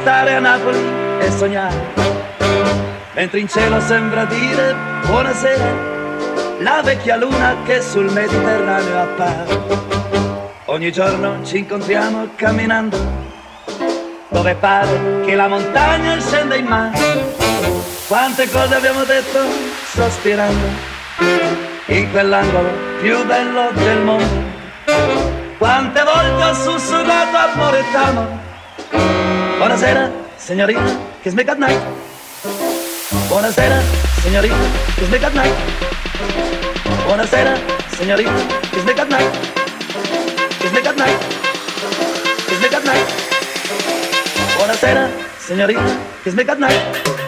[0.00, 0.78] stare a Napoli
[1.20, 1.76] e sognare.
[3.12, 4.74] Mentre in cielo sembra dire
[5.04, 5.72] buonasera,
[6.60, 9.58] la vecchia luna che sul Mediterraneo appare.
[10.66, 12.96] Ogni giorno ci incontriamo camminando,
[14.28, 16.98] dove pare che la montagna scenda in mare.
[18.06, 19.38] Quante cose abbiamo detto
[19.84, 20.66] sospirando
[21.86, 22.70] in quell'angolo
[23.00, 24.48] più bello del mondo.
[25.58, 28.48] Quante volte ho sussurrato amore t'amo.
[29.70, 31.78] Buonasera, signorina, kiss me goodnight.
[33.30, 33.80] Buonasera,
[34.20, 34.56] signorina,
[34.96, 35.54] kiss me goodnight.
[37.06, 37.54] Buonasera,
[37.94, 38.34] signorina,
[38.72, 39.30] kiss me goodnight.
[40.58, 41.20] Kiss me goodnight.
[42.48, 43.06] Kiss me goodnight.
[44.58, 45.08] Buonasera,
[45.38, 47.19] signorina, kiss me goodnight.